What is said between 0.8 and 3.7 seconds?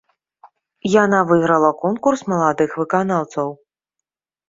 Яна выйграла конкурс маладых выканаўцаў.